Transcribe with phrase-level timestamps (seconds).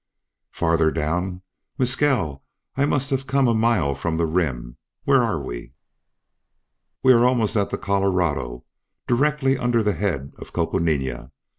[0.51, 1.43] "Farther down!
[1.77, 2.43] Mescal,
[2.75, 4.77] I must have come a mile from the rim.
[5.03, 5.73] Where are we?"
[7.03, 8.61] "We are almost at the Colorado, and
[9.19, 11.29] directly under the head of Coconina.